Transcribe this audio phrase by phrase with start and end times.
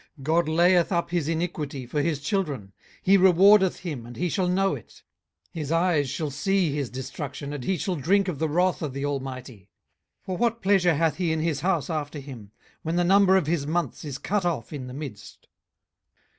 [0.17, 4.47] 18:021:019 God layeth up his iniquity for his children: he rewardeth him, and he shall
[4.47, 5.03] know it.
[5.53, 8.93] 18:021:020 His eyes shall see his destruction, and he shall drink of the wrath of
[8.93, 9.69] the Almighty.
[10.25, 12.49] 18:021:021 For what pleasure hath he in his house after him,
[12.81, 15.47] when the number of his months is cut off in the midst?